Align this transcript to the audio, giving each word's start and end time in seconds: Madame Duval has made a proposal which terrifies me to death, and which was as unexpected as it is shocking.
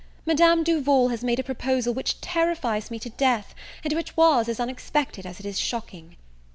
Madame 0.25 0.63
Duval 0.63 1.09
has 1.09 1.23
made 1.23 1.37
a 1.39 1.43
proposal 1.43 1.93
which 1.93 2.19
terrifies 2.21 2.89
me 2.89 2.97
to 2.97 3.11
death, 3.11 3.53
and 3.83 3.93
which 3.93 4.17
was 4.17 4.49
as 4.49 4.59
unexpected 4.59 5.27
as 5.27 5.39
it 5.39 5.45
is 5.45 5.59
shocking. 5.59 6.15